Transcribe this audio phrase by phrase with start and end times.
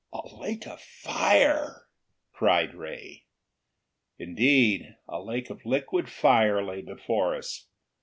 [0.11, 1.85] "A lake of fire!"
[2.33, 3.25] cried Ray.
[4.17, 7.67] Indeed, a lake of liquid fire lay before us.